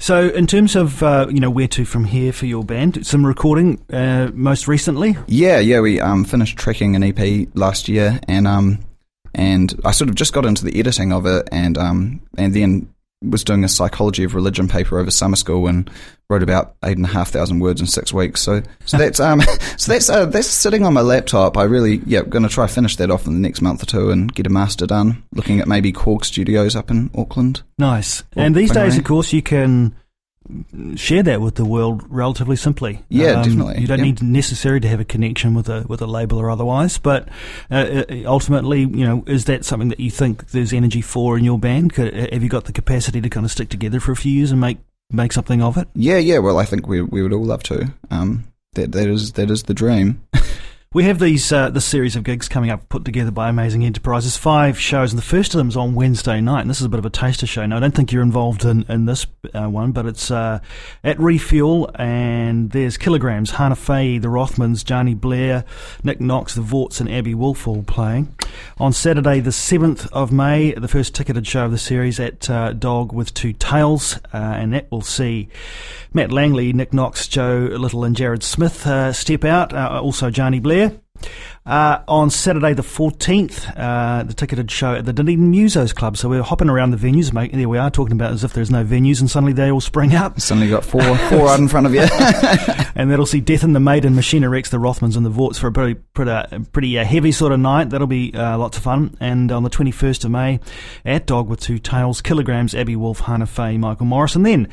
So, 0.00 0.28
in 0.28 0.46
terms 0.46 0.76
of 0.76 1.02
uh, 1.02 1.26
you 1.28 1.40
know 1.40 1.50
where 1.50 1.68
to 1.68 1.84
from 1.84 2.04
here 2.04 2.32
for 2.32 2.46
your 2.46 2.64
band, 2.64 3.04
some 3.06 3.26
recording 3.26 3.84
uh, 3.92 4.30
most 4.32 4.68
recently. 4.68 5.16
Yeah, 5.26 5.58
yeah, 5.58 5.80
we 5.80 6.00
um, 6.00 6.24
finished 6.24 6.56
tracking 6.56 6.94
an 6.94 7.02
EP 7.02 7.48
last 7.54 7.88
year, 7.88 8.20
and 8.28 8.46
um, 8.46 8.78
and 9.34 9.74
I 9.84 9.90
sort 9.90 10.08
of 10.08 10.14
just 10.14 10.32
got 10.32 10.46
into 10.46 10.64
the 10.64 10.78
editing 10.78 11.12
of 11.12 11.26
it, 11.26 11.48
and 11.50 11.76
um, 11.76 12.20
and 12.36 12.54
then 12.54 12.94
was 13.22 13.44
doing 13.44 13.64
a 13.64 13.68
psychology 13.68 14.24
of 14.24 14.34
religion 14.34 14.68
paper 14.68 14.98
over 14.98 15.10
summer 15.10 15.36
school, 15.36 15.66
and 15.66 15.90
wrote 16.30 16.42
about 16.42 16.76
eight 16.84 16.96
and 16.96 17.06
a 17.06 17.08
half 17.08 17.30
thousand 17.30 17.60
words 17.60 17.80
in 17.80 17.86
six 17.86 18.12
weeks. 18.12 18.40
So, 18.40 18.62
so 18.84 18.98
that's 18.98 19.20
um, 19.20 19.40
so 19.76 19.92
that's 19.92 20.08
uh, 20.08 20.26
that's 20.26 20.48
sitting 20.48 20.84
on 20.84 20.94
my 20.94 21.00
laptop. 21.00 21.56
I 21.56 21.64
really, 21.64 22.00
yeah, 22.06 22.22
going 22.22 22.42
to 22.42 22.48
try 22.48 22.66
finish 22.66 22.96
that 22.96 23.10
off 23.10 23.26
in 23.26 23.34
the 23.34 23.40
next 23.40 23.60
month 23.60 23.82
or 23.82 23.86
two 23.86 24.10
and 24.10 24.32
get 24.32 24.46
a 24.46 24.50
master 24.50 24.86
done. 24.86 25.24
Looking 25.32 25.60
at 25.60 25.68
maybe 25.68 25.92
Cork 25.92 26.24
Studios 26.24 26.76
up 26.76 26.90
in 26.90 27.10
Auckland. 27.14 27.62
Nice. 27.78 28.22
Well, 28.34 28.46
and 28.46 28.54
these 28.54 28.72
days, 28.72 28.96
of 28.96 29.04
course, 29.04 29.32
you 29.32 29.42
can 29.42 29.94
share 30.96 31.22
that 31.22 31.40
with 31.40 31.54
the 31.56 31.64
world 31.64 32.02
relatively 32.08 32.56
simply. 32.56 32.96
Um, 32.96 33.02
Yeah, 33.08 33.34
definitely. 33.42 33.80
You 33.80 33.86
don't 33.86 33.98
Yeah. 33.98 34.04
need 34.04 34.22
necessarily 34.22 34.80
to 34.80 34.88
have 34.88 35.00
a 35.00 35.04
connection 35.04 35.54
with 35.54 35.68
a 35.68 35.84
with 35.88 36.00
a 36.02 36.06
label 36.06 36.38
or 36.38 36.50
otherwise, 36.50 36.98
but 36.98 37.28
uh, 37.70 37.74
uh, 38.10 38.14
ultimately, 38.26 38.80
you 38.80 39.04
know, 39.06 39.24
is 39.26 39.44
that 39.46 39.64
something 39.64 39.88
that 39.88 40.00
you 40.00 40.10
think 40.10 40.50
there's 40.50 40.72
energy 40.72 41.00
for 41.00 41.36
in 41.38 41.44
your 41.44 41.58
band? 41.58 41.92
Could, 41.94 42.14
uh, 42.14 42.26
have 42.32 42.42
you 42.42 42.48
got 42.48 42.64
the 42.64 42.72
capacity 42.72 43.20
to 43.20 43.28
kind 43.28 43.44
of 43.44 43.50
stick 43.52 43.68
together 43.68 44.00
for 44.00 44.12
a 44.12 44.16
few 44.16 44.32
years 44.32 44.50
and 44.50 44.60
make 44.60 44.78
make 45.10 45.32
something 45.32 45.62
of 45.62 45.76
it? 45.76 45.88
Yeah, 45.94 46.18
yeah. 46.18 46.38
Well, 46.38 46.58
I 46.58 46.64
think 46.64 46.86
we 46.86 47.02
we 47.02 47.22
would 47.22 47.32
all 47.32 47.44
love 47.44 47.62
to. 47.64 47.92
Um, 48.10 48.44
that 48.74 48.92
that 48.92 49.08
is 49.08 49.32
that 49.32 49.50
is 49.50 49.64
the 49.64 49.74
dream. 49.74 50.20
We 50.94 51.04
have 51.04 51.18
these 51.18 51.52
uh, 51.52 51.68
this 51.68 51.84
series 51.84 52.16
of 52.16 52.24
gigs 52.24 52.48
coming 52.48 52.70
up, 52.70 52.88
put 52.88 53.04
together 53.04 53.30
by 53.30 53.50
Amazing 53.50 53.84
Enterprises. 53.84 54.38
Five 54.38 54.80
shows, 54.80 55.12
and 55.12 55.18
the 55.18 55.24
first 55.24 55.52
of 55.52 55.58
them 55.58 55.68
is 55.68 55.76
on 55.76 55.94
Wednesday 55.94 56.40
night. 56.40 56.62
And 56.62 56.70
this 56.70 56.80
is 56.80 56.86
a 56.86 56.88
bit 56.88 56.98
of 56.98 57.04
a 57.04 57.10
taster 57.10 57.46
show. 57.46 57.66
Now, 57.66 57.76
I 57.76 57.80
don't 57.80 57.94
think 57.94 58.10
you're 58.10 58.22
involved 58.22 58.64
in 58.64 58.86
in 58.88 59.04
this 59.04 59.26
uh, 59.52 59.68
one, 59.68 59.92
but 59.92 60.06
it's 60.06 60.30
uh, 60.30 60.60
at 61.04 61.20
Refuel, 61.20 61.90
and 61.96 62.70
there's 62.70 62.96
Kilograms, 62.96 63.50
Hannah 63.50 63.76
Fahey, 63.76 64.16
the 64.16 64.28
Rothmans, 64.28 64.82
Johnny 64.82 65.12
Blair, 65.12 65.66
Nick 66.04 66.22
Knox, 66.22 66.54
the 66.54 66.62
Vorts, 66.62 67.02
and 67.02 67.12
Abby 67.12 67.34
Wolf 67.34 67.68
all 67.68 67.82
playing 67.82 68.34
on 68.78 68.94
Saturday, 68.94 69.40
the 69.40 69.52
seventh 69.52 70.10
of 70.10 70.32
May. 70.32 70.72
The 70.72 70.88
first 70.88 71.14
ticketed 71.14 71.46
show 71.46 71.66
of 71.66 71.70
the 71.70 71.76
series 71.76 72.18
at 72.18 72.48
uh, 72.48 72.72
Dog 72.72 73.12
with 73.12 73.34
Two 73.34 73.52
Tails, 73.52 74.16
uh, 74.32 74.38
and 74.38 74.72
that 74.72 74.90
will 74.90 75.02
see 75.02 75.50
Matt 76.14 76.32
Langley, 76.32 76.72
Nick 76.72 76.94
Knox, 76.94 77.28
Joe 77.28 77.68
Little, 77.72 78.04
and 78.04 78.16
Jared 78.16 78.42
Smith 78.42 78.86
uh, 78.86 79.12
step 79.12 79.44
out. 79.44 79.74
Also, 79.74 80.30
Johnny 80.30 80.60
Blair. 80.60 80.87
Uh, 81.66 82.02
on 82.08 82.30
Saturday 82.30 82.72
the 82.72 82.82
14th, 82.82 83.72
uh, 83.76 84.22
the 84.22 84.32
ticketed 84.32 84.70
show 84.70 84.94
at 84.94 85.04
the 85.04 85.12
Dunedin 85.12 85.52
Musos 85.52 85.94
Club. 85.94 86.16
So 86.16 86.28
we're 86.28 86.42
hopping 86.42 86.70
around 86.70 86.92
the 86.92 86.96
venues, 86.96 87.32
mate. 87.32 87.52
There 87.52 87.68
we 87.68 87.76
are, 87.76 87.90
talking 87.90 88.14
about 88.14 88.32
as 88.32 88.42
if 88.42 88.54
there's 88.54 88.70
no 88.70 88.84
venues, 88.84 89.20
and 89.20 89.30
suddenly 89.30 89.52
they 89.52 89.70
all 89.70 89.82
spring 89.82 90.14
up. 90.14 90.40
Suddenly 90.40 90.70
got 90.70 90.84
four 90.84 91.02
four 91.02 91.44
right 91.44 91.60
in 91.60 91.68
front 91.68 91.86
of 91.86 91.94
you. 91.94 92.06
And 92.98 93.12
that'll 93.12 93.26
see 93.26 93.40
Death 93.40 93.62
in 93.62 93.74
the 93.74 93.80
Maiden, 93.80 94.16
Machina 94.16 94.48
Rex, 94.48 94.70
the 94.70 94.76
Rothmans, 94.78 95.16
and 95.16 95.24
the 95.24 95.30
Vorts 95.30 95.56
for 95.56 95.68
a 95.68 95.72
pretty, 95.72 95.94
pretty, 95.94 96.64
pretty 96.72 96.98
uh, 96.98 97.04
heavy 97.04 97.30
sort 97.30 97.52
of 97.52 97.60
night. 97.60 97.90
That'll 97.90 98.08
be 98.08 98.34
uh, 98.34 98.58
lots 98.58 98.76
of 98.76 98.82
fun. 98.82 99.16
And 99.20 99.52
on 99.52 99.62
the 99.62 99.70
21st 99.70 100.24
of 100.24 100.32
May, 100.32 100.58
at 101.04 101.24
Dog 101.24 101.48
with 101.48 101.60
Two 101.60 101.78
Tails, 101.78 102.20
Kilograms, 102.20 102.74
Abby 102.74 102.96
Wolf, 102.96 103.20
Hannah 103.20 103.46
Fay, 103.46 103.78
Michael 103.78 104.06
Morris. 104.06 104.34
And 104.34 104.44
then 104.44 104.68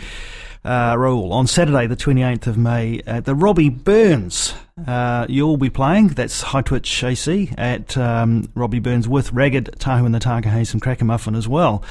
uh, 0.65 0.95
on 0.97 1.47
Saturday, 1.47 1.87
the 1.87 1.95
28th 1.95 2.47
of 2.47 2.57
May, 2.57 3.01
at 3.05 3.25
the 3.25 3.35
Robbie 3.35 3.69
Burns. 3.69 4.53
Uh, 4.85 5.25
you'll 5.29 5.57
be 5.57 5.69
playing, 5.69 6.09
that's 6.09 6.41
High 6.41 6.61
Twitch 6.61 7.03
AC, 7.03 7.53
at 7.57 7.95
um, 7.97 8.49
Robbie 8.55 8.79
Burns 8.79 9.07
with 9.07 9.31
Ragged, 9.31 9.75
Tahu 9.79 10.05
and 10.05 10.13
the 10.13 10.19
Takahēs 10.19 10.73
and 10.73 10.81
Cracker 10.81 11.05
Muffin 11.05 11.35
as 11.35 11.47
well. 11.47 11.83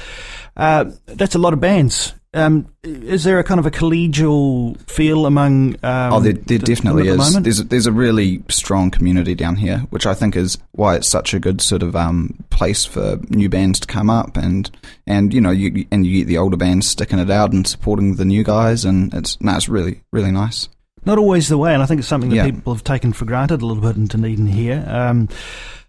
Uh, 0.55 0.91
that's 1.05 1.35
a 1.35 1.39
lot 1.39 1.53
of 1.53 1.59
bands. 1.59 2.13
Um, 2.35 2.67
is 2.83 3.23
there 3.23 3.39
a 3.39 3.43
kind 3.43 3.59
of 3.59 3.65
a 3.65 3.71
collegial 3.71 4.77
feel 4.89 5.25
among? 5.25 5.75
Um, 5.83 6.13
Oh, 6.13 6.19
there, 6.19 6.33
there 6.33 6.57
the- 6.57 6.65
definitely 6.65 7.03
the 7.09 7.13
is. 7.21 7.33
There's 7.41 7.63
there's 7.65 7.87
a 7.87 7.91
really 7.91 8.43
strong 8.49 8.91
community 8.91 9.33
down 9.35 9.55
here, 9.55 9.79
which 9.89 10.05
I 10.05 10.13
think 10.13 10.35
is 10.35 10.57
why 10.73 10.95
it's 10.95 11.07
such 11.07 11.33
a 11.33 11.39
good 11.39 11.61
sort 11.61 11.81
of 11.81 11.95
um, 11.95 12.35
place 12.49 12.83
for 12.85 13.19
new 13.29 13.47
bands 13.49 13.79
to 13.79 13.87
come 13.87 14.09
up 14.09 14.35
and 14.37 14.69
and 15.07 15.33
you 15.33 15.39
know 15.41 15.51
you 15.51 15.85
and 15.91 16.05
you 16.05 16.19
get 16.19 16.27
the 16.27 16.37
older 16.37 16.57
bands 16.57 16.87
sticking 16.87 17.19
it 17.19 17.31
out 17.31 17.53
and 17.53 17.65
supporting 17.65 18.15
the 18.15 18.25
new 18.25 18.43
guys, 18.43 18.83
and 18.85 19.13
it's 19.13 19.39
no, 19.41 19.55
it's 19.55 19.69
really 19.69 20.01
really 20.11 20.31
nice. 20.31 20.67
Not 21.05 21.17
always 21.19 21.47
the 21.49 21.57
way, 21.57 21.73
and 21.73 21.83
I 21.83 21.85
think 21.85 21.99
it's 21.99 22.07
something 22.07 22.31
that 22.31 22.35
Yeah. 22.35 22.45
people 22.51 22.73
have 22.73 22.83
taken 22.83 23.13
for 23.13 23.25
granted 23.25 23.61
a 23.61 23.65
little 23.65 23.81
bit 23.83 23.95
in 23.95 24.07
Dunedin 24.07 24.47
here. 24.47 24.83
Um, 24.87 25.29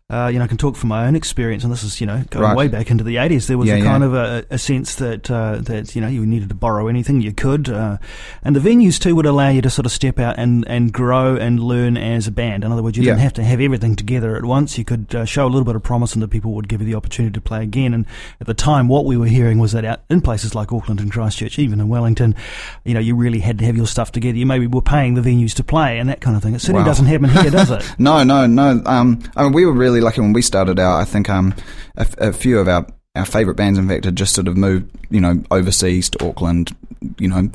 uh, 0.09 0.31
you 0.33 0.39
know, 0.39 0.45
I 0.45 0.49
can 0.49 0.57
talk 0.57 0.77
from 0.77 0.89
my 0.91 1.09
own 1.09 1.17
experience, 1.17 1.65
and 1.65 1.73
this 1.73 1.83
is, 1.83 2.01
you 2.01 2.07
know, 2.07 2.23
going 2.31 2.45
Right. 2.45 2.57
way 2.57 2.69
back 2.69 2.93
into 2.93 3.03
the 3.03 3.17
80s. 3.17 3.49
There 3.49 3.59
was 3.59 3.69
Yeah, 3.69 3.75
a 3.75 3.79
yeah. 3.79 3.85
kind 3.85 4.05
of 4.05 4.15
a, 4.15 4.45
a 4.51 4.57
sense 4.59 4.95
that, 4.97 5.29
uh, 5.29 5.57
that, 5.63 5.97
you 5.97 6.01
know, 6.01 6.07
you 6.07 6.25
needed 6.25 6.49
to 6.51 6.55
borrow 6.55 6.87
anything 6.87 7.21
you 7.23 7.33
could. 7.33 7.69
Uh, 7.69 7.99
and 8.45 8.55
the 8.55 8.61
venues, 8.61 9.01
too, 9.01 9.17
would 9.17 9.27
allow 9.27 9.49
you 9.49 9.61
to 9.63 9.69
sort 9.69 9.85
of 9.85 9.91
step 9.91 10.21
out 10.21 10.37
and, 10.39 10.65
and 10.69 10.93
grow 10.93 11.35
and 11.35 11.59
learn 11.59 11.97
as 11.97 12.29
a 12.29 12.31
band. 12.31 12.63
In 12.63 12.71
other 12.71 12.85
words, 12.85 12.97
you 12.97 13.03
didn't 13.03 13.19
have 13.19 13.33
to 13.33 13.43
have 13.43 13.61
everything 13.61 13.97
together 13.97 14.37
at 14.37 14.45
once. 14.45 14.79
You 14.79 14.85
could 14.85 15.13
uh, 15.13 15.25
show 15.25 15.45
a 15.45 15.49
little 15.51 15.65
bit 15.65 15.75
of 15.75 15.83
promise, 15.83 16.13
and 16.15 16.23
the 16.23 16.29
people 16.29 16.53
would 16.53 16.69
give 16.69 16.81
you 16.81 16.87
the 16.87 16.95
opportunity 16.95 17.33
to 17.33 17.41
play 17.41 17.65
again. 17.65 17.93
And 17.93 18.07
at 18.41 18.47
the 18.47 18.55
time, 18.55 18.87
what 18.87 19.07
we 19.07 19.17
were 19.17 19.27
hearing 19.27 19.59
was 19.59 19.73
that 19.73 19.85
out 19.85 20.03
in 20.09 20.21
places 20.21 20.55
like 20.55 20.73
Auckland 20.73 21.01
and 21.01 21.11
Christchurch, 21.11 21.59
even 21.59 21.81
in 21.81 21.89
Wellington, 21.89 22.37
you 22.85 22.95
know, 22.95 23.01
you 23.01 23.17
really 23.17 23.41
had 23.41 23.59
to 23.59 23.65
have 23.65 23.77
your 23.77 23.89
stuff 23.89 24.13
together. 24.13 24.39
You 24.39 24.47
maybe 24.47 24.69
were 24.69 24.83
paying 24.83 25.15
the 25.15 25.21
venues 25.21 25.53
to 25.55 25.65
play 25.65 25.99
and 25.99 26.09
that 26.11 26.21
kind 26.21 26.37
of 26.37 26.45
thing. 26.45 26.55
It 26.55 26.61
certainly 26.61 26.83
Wow. 26.83 26.87
doesn't 26.87 27.07
happen 27.07 27.29
here, 27.31 27.51
does 27.51 27.73
it? 27.73 27.83
No, 27.99 28.23
no, 28.23 28.47
no. 28.47 28.83
Um, 28.87 29.19
I 29.37 29.43
mean, 29.43 29.53
we 29.53 29.67
were 29.67 29.73
really 29.73 29.96
lucky 30.00 30.21
when 30.21 30.33
we 30.33 30.43
started 30.43 30.79
out. 30.79 30.97
I 30.97 31.05
think 31.05 31.29
um, 31.29 31.55
a, 31.97 32.07
a 32.19 32.33
few 32.33 32.59
of 32.59 32.69
our 32.69 32.87
our 33.17 33.25
favourite 33.25 33.57
bands, 33.57 33.79
in 33.79 33.88
fact, 33.88 34.05
had 34.05 34.17
just 34.17 34.35
sort 34.35 34.47
of 34.47 34.57
moved, 34.57 34.91
you 35.11 35.21
know, 35.21 35.43
overseas 35.50 36.11
to 36.11 36.29
Auckland, 36.29 36.76
you 37.19 37.29
know, 37.29 37.49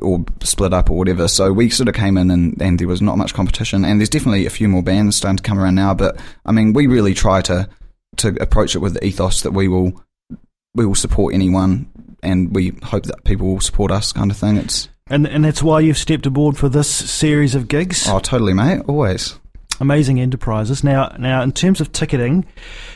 or 0.00 0.24
split 0.42 0.72
up 0.72 0.90
or 0.90 0.96
whatever. 0.96 1.28
So 1.28 1.52
we 1.52 1.68
sort 1.70 1.88
of 1.88 1.94
came 1.94 2.16
in 2.16 2.30
and, 2.30 2.60
and 2.62 2.78
there 2.78 2.88
was 2.88 3.02
not 3.02 3.18
much 3.18 3.34
competition. 3.34 3.84
And 3.84 4.00
there's 4.00 4.08
definitely 4.08 4.46
a 4.46 4.50
few 4.50 4.68
more 4.68 4.82
bands 4.82 5.16
starting 5.16 5.36
to 5.38 5.42
come 5.42 5.58
around 5.58 5.74
now. 5.74 5.92
But 5.92 6.18
I 6.46 6.52
mean, 6.52 6.72
we 6.72 6.86
really 6.86 7.14
try 7.14 7.42
to 7.42 7.68
to 8.18 8.28
approach 8.40 8.74
it 8.74 8.78
with 8.78 8.94
the 8.94 9.04
ethos 9.04 9.42
that 9.42 9.52
we 9.52 9.68
will 9.68 10.02
we 10.74 10.86
will 10.86 10.94
support 10.94 11.34
anyone, 11.34 11.90
and 12.22 12.54
we 12.54 12.72
hope 12.82 13.04
that 13.04 13.24
people 13.24 13.48
will 13.48 13.60
support 13.60 13.90
us, 13.90 14.12
kind 14.12 14.30
of 14.30 14.36
thing. 14.36 14.56
It's 14.56 14.88
And 15.08 15.26
and 15.26 15.44
that's 15.44 15.62
why 15.62 15.80
you've 15.80 15.98
stepped 15.98 16.26
aboard 16.26 16.56
for 16.56 16.68
this 16.68 16.88
series 16.88 17.54
of 17.54 17.68
gigs. 17.68 18.06
oh, 18.08 18.20
totally, 18.20 18.54
mate, 18.54 18.82
always. 18.86 19.38
Amazing 19.80 20.20
Enterprises. 20.20 20.84
Now, 20.84 21.14
now 21.18 21.42
in 21.42 21.52
terms 21.52 21.80
of 21.80 21.92
ticketing, 21.92 22.44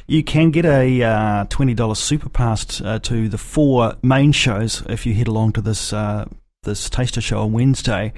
you 0.06 0.22
can 0.22 0.50
get 0.50 0.64
a 0.64 1.02
uh, 1.02 1.44
twenty 1.48 1.74
dollars 1.74 1.98
super 1.98 2.28
pass 2.28 2.80
uh, 2.80 2.98
to 3.00 3.28
the 3.28 3.38
four 3.38 3.94
main 4.02 4.32
shows 4.32 4.82
if 4.88 5.04
you 5.06 5.14
head 5.14 5.26
along 5.28 5.52
to 5.54 5.60
this 5.60 5.92
uh, 5.92 6.26
this 6.62 6.88
taster 6.88 7.20
show 7.20 7.40
on 7.40 7.52
Wednesday. 7.52 8.12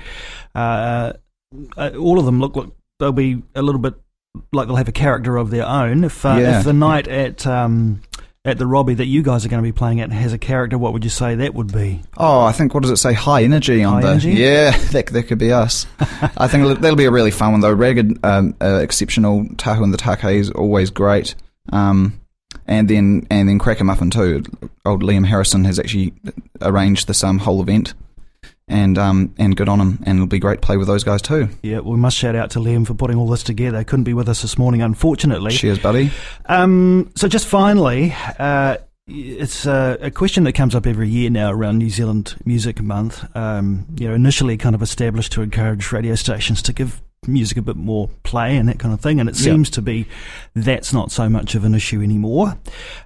Uh, 0.54 1.12
uh, 1.76 1.90
all 1.98 2.18
of 2.18 2.26
them 2.26 2.40
look 2.40 2.56
like 2.56 2.68
they'll 2.98 3.12
be 3.12 3.42
a 3.54 3.62
little 3.62 3.80
bit 3.80 3.94
like 4.52 4.66
they'll 4.66 4.76
have 4.76 4.88
a 4.88 4.92
character 4.92 5.36
of 5.38 5.50
their 5.50 5.66
own. 5.66 6.04
If 6.04 6.26
uh, 6.26 6.36
Yeah. 6.38 6.58
if 6.58 6.64
the 6.64 6.72
night 6.74 7.08
at 7.08 7.46
um, 7.46 8.02
at 8.48 8.58
the 8.58 8.66
Robbie 8.66 8.94
that 8.94 9.06
you 9.06 9.22
guys 9.22 9.44
are 9.44 9.48
going 9.48 9.62
to 9.62 9.66
be 9.66 9.72
playing 9.72 10.00
at 10.00 10.10
has 10.10 10.32
a 10.32 10.38
character, 10.38 10.78
what 10.78 10.92
would 10.92 11.04
you 11.04 11.10
say 11.10 11.34
that 11.36 11.54
would 11.54 11.72
be? 11.72 12.02
Oh, 12.16 12.40
I 12.42 12.52
think 12.52 12.74
what 12.74 12.82
does 12.82 12.90
it 12.90 12.96
say? 12.96 13.12
High 13.12 13.42
energy 13.44 13.84
on 13.84 13.94
High 13.94 14.00
the 14.00 14.08
energy? 14.08 14.30
yeah. 14.32 14.76
That 14.92 15.06
that 15.06 15.24
could 15.24 15.38
be 15.38 15.52
us. 15.52 15.86
I 16.36 16.48
think 16.48 16.80
that'll 16.80 16.96
be 16.96 17.04
a 17.04 17.10
really 17.10 17.30
fun 17.30 17.52
one 17.52 17.60
though. 17.60 17.72
Ragged, 17.72 18.24
um, 18.24 18.54
uh, 18.60 18.80
exceptional. 18.82 19.44
Tahu 19.56 19.84
and 19.84 19.92
the 19.92 19.98
Take 19.98 20.24
is 20.24 20.50
always 20.50 20.90
great. 20.90 21.34
Um, 21.72 22.20
and 22.66 22.88
then 22.88 23.26
and 23.30 23.48
then 23.48 23.58
Crack 23.58 23.80
'em 23.80 23.86
Muffin 23.86 24.10
too. 24.10 24.42
Old 24.86 25.02
Liam 25.02 25.26
Harrison 25.26 25.64
has 25.64 25.78
actually 25.78 26.14
arranged 26.62 27.06
this 27.08 27.22
um 27.22 27.38
whole 27.38 27.60
event, 27.60 27.94
and 28.68 28.98
um 28.98 29.34
and 29.38 29.56
good 29.56 29.68
on 29.68 29.80
him. 29.80 29.98
And 30.04 30.18
it'll 30.18 30.26
be 30.26 30.38
great 30.38 30.60
to 30.60 30.66
play 30.66 30.76
with 30.76 30.86
those 30.86 31.04
guys 31.04 31.22
too. 31.22 31.48
Yeah, 31.62 31.80
we 31.80 31.96
must 31.96 32.16
shout 32.16 32.34
out 32.34 32.50
to 32.52 32.58
Liam 32.58 32.86
for 32.86 32.94
putting 32.94 33.16
all 33.16 33.28
this 33.28 33.42
together. 33.42 33.82
Couldn't 33.84 34.04
be 34.04 34.14
with 34.14 34.28
us 34.28 34.42
this 34.42 34.58
morning, 34.58 34.82
unfortunately. 34.82 35.52
Cheers, 35.52 35.78
buddy. 35.78 36.10
Um, 36.46 37.10
so 37.14 37.28
just 37.28 37.46
finally, 37.46 38.14
uh, 38.38 38.78
it's 39.06 39.66
uh, 39.66 39.96
a 40.00 40.10
question 40.10 40.44
that 40.44 40.52
comes 40.52 40.74
up 40.74 40.86
every 40.86 41.08
year 41.08 41.30
now 41.30 41.50
around 41.50 41.78
New 41.78 41.90
Zealand 41.90 42.36
Music 42.44 42.82
Month. 42.82 43.24
Um, 43.34 43.86
you 43.98 44.08
know, 44.08 44.14
initially 44.14 44.56
kind 44.56 44.74
of 44.74 44.82
established 44.82 45.32
to 45.32 45.42
encourage 45.42 45.90
radio 45.92 46.14
stations 46.14 46.60
to 46.62 46.72
give 46.72 47.00
music 47.26 47.58
a 47.58 47.62
bit 47.62 47.76
more 47.76 48.08
play 48.22 48.56
and 48.56 48.68
that 48.68 48.78
kind 48.78 48.94
of 48.94 49.00
thing, 49.00 49.18
and 49.20 49.28
it 49.28 49.36
Yeah. 49.36 49.44
seems 49.52 49.70
to 49.70 49.82
be 49.82 50.06
that's 50.54 50.92
not 50.92 51.10
so 51.10 51.28
much 51.28 51.54
of 51.54 51.64
an 51.64 51.74
issue 51.74 52.00
anymore. 52.02 52.56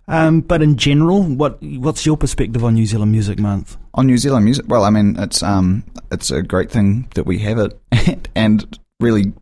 Um, 0.09 0.40
but 0.40 0.62
in 0.62 0.76
general, 0.76 1.23
what 1.23 1.62
what's 1.62 2.04
your 2.04 2.16
perspective 2.16 2.64
on 2.64 2.75
New 2.75 2.87
Zealand 2.87 3.12
Music 3.12 3.38
Month? 3.38 3.76
on 3.95 4.07
New 4.07 4.16
Zealand 4.16 4.45
music. 4.47 4.64
Well, 4.69 4.85
I 4.85 4.90
mean, 4.90 5.16
it's 5.19 5.42
um, 5.42 5.85
it's 6.11 6.31
a 6.31 6.42
great 6.42 6.71
thing 6.71 7.09
that 7.14 7.25
we 7.26 7.38
have 7.40 7.59
it, 7.59 8.28
and 8.35 8.78
really, 9.00 9.33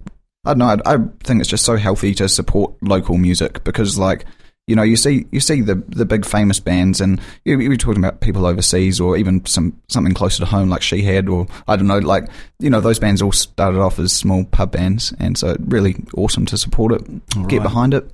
I 0.44 0.54
don't 0.54 0.58
know. 0.58 0.76
I, 0.84 0.94
I 0.94 0.98
think 1.24 1.40
it's 1.40 1.48
just 1.50 1.64
so 1.64 1.76
healthy 1.76 2.14
to 2.14 2.28
support 2.28 2.74
local 2.82 3.16
music 3.16 3.62
because, 3.64 3.96
like, 3.98 4.24
you 4.70 4.76
know, 4.76 4.82
you 4.84 4.96
see 4.96 5.26
you 5.32 5.40
see 5.40 5.60
the 5.60 5.74
the 5.88 6.04
big 6.06 6.24
famous 6.24 6.60
bands, 6.60 7.00
and 7.00 7.20
you're, 7.44 7.76
talking 7.76 7.98
about 8.02 8.20
people 8.20 8.46
overseas, 8.46 9.00
or 9.00 9.16
even 9.16 9.44
some 9.44 9.76
something 9.88 10.14
closer 10.14 10.38
to 10.38 10.46
home, 10.46 10.68
like 10.70 10.80
Shihad, 10.80 11.28
or 11.28 11.46
I 11.66 11.74
don't 11.74 11.88
know, 11.88 11.98
like 11.98 12.28
you 12.60 12.70
know, 12.70 12.80
those 12.80 13.00
bands 13.00 13.20
all 13.20 13.32
started 13.32 13.80
off 13.80 13.98
as 13.98 14.12
small 14.12 14.44
pub 14.44 14.70
bands, 14.72 15.12
and 15.18 15.36
so 15.36 15.56
really 15.66 15.96
awesome 16.16 16.46
to 16.46 16.56
support 16.56 16.92
it, 16.92 17.04
get 17.48 17.58
Right. 17.58 17.62
behind 17.64 17.94
it. 17.94 18.08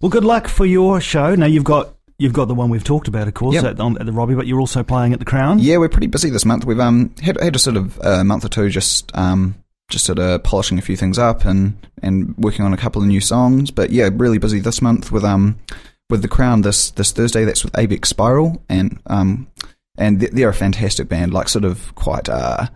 Well, 0.00 0.10
good 0.10 0.24
luck 0.24 0.48
for 0.48 0.66
your 0.66 1.00
show. 1.00 1.34
Now 1.34 1.46
you've 1.46 1.64
got 1.64 1.94
you've 2.18 2.32
got 2.34 2.48
the 2.48 2.54
one 2.54 2.68
we've 2.70 2.84
talked 2.84 3.08
about, 3.08 3.26
of 3.28 3.34
course, 3.34 3.54
Yep. 3.54 3.64
at, 3.64 3.80
on, 3.80 3.98
at 3.98 4.06
the 4.06 4.12
Robbie, 4.12 4.34
but 4.34 4.46
you're 4.46 4.60
also 4.60 4.82
playing 4.82 5.12
at 5.14 5.18
the 5.18 5.24
Crown. 5.24 5.58
Yeah, 5.58 5.78
we're 5.78 5.88
pretty 5.88 6.06
busy 6.06 6.28
this 6.30 6.44
month. 6.44 6.64
We've 6.66 6.80
um 6.80 7.14
had 7.22 7.40
had 7.40 7.56
a 7.56 7.58
sort 7.58 7.76
of 7.76 7.98
uh, 8.02 8.22
month 8.24 8.44
or 8.44 8.48
two 8.48 8.68
just 8.68 9.10
um 9.16 9.54
just 9.88 10.04
sort 10.04 10.18
of 10.18 10.42
polishing 10.42 10.78
a 10.78 10.82
few 10.82 10.96
things 10.96 11.18
up 11.18 11.44
and 11.44 11.76
and 12.02 12.34
working 12.38 12.64
on 12.64 12.72
a 12.72 12.76
couple 12.76 13.00
of 13.02 13.08
new 13.08 13.20
songs. 13.20 13.70
But 13.70 13.90
yeah, 13.90 14.08
really 14.12 14.38
busy 14.38 14.58
this 14.60 14.82
month 14.82 15.12
with 15.12 15.24
um 15.24 15.58
with 16.10 16.22
the 16.22 16.28
Crown 16.28 16.62
this 16.62 16.90
this 16.92 17.12
Thursday. 17.12 17.44
That's 17.44 17.64
with 17.64 17.72
Abex 17.74 18.06
Spiral 18.06 18.62
and 18.68 18.98
um 19.06 19.46
and 19.98 20.20
they- 20.20 20.28
they're 20.28 20.48
a 20.48 20.54
fantastic 20.54 21.08
band. 21.08 21.32
Like 21.32 21.48
sort 21.48 21.64
of 21.64 21.94
quite 21.94 22.28
uh 22.28 22.66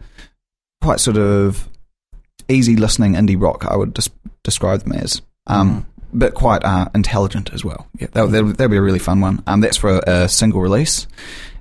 quite 0.82 1.00
sort 1.00 1.16
of 1.18 1.68
easy 2.48 2.76
listening 2.76 3.14
indie 3.14 3.40
rock. 3.40 3.64
I 3.66 3.76
would 3.76 3.94
des- 3.94 4.10
describe 4.44 4.82
them 4.82 4.92
as 4.92 5.22
um. 5.46 5.86
But 6.12 6.34
quite 6.34 6.64
uh, 6.64 6.88
intelligent 6.92 7.52
as 7.52 7.64
well. 7.64 7.86
Yeah, 8.00 8.08
that'll, 8.10 8.28
that'll, 8.30 8.48
that'll 8.48 8.68
be 8.68 8.76
a 8.76 8.82
really 8.82 8.98
fun 8.98 9.20
one. 9.20 9.44
Um, 9.46 9.60
that's 9.60 9.76
for 9.76 10.00
a 10.08 10.28
single 10.28 10.60
release, 10.60 11.06